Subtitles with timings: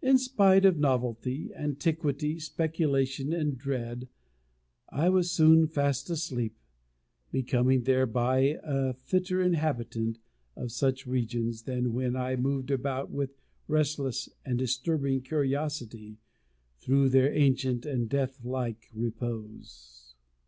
[0.00, 4.06] In spite of novelty, antiquity, speculation, and dread,
[4.88, 6.54] I was soon fast asleep;
[7.32, 10.20] becoming thereby a fitter inhabitant
[10.54, 13.34] of such regions, than when I moved about with
[13.66, 16.18] restless and disturbing curiosity,
[16.78, 20.14] through their ancient and death like repose.